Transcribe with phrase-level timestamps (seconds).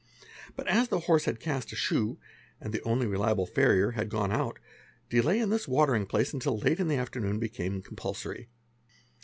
[0.55, 2.17] But as the horse had ast a shoe
[2.59, 4.57] and the only reliable farrier had gone out,
[5.11, 8.49] delay in this Watering place until late in the afternoon became compulsory.